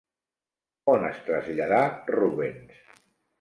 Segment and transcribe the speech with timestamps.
[0.93, 1.83] On es traslladà
[2.17, 2.81] Rubens?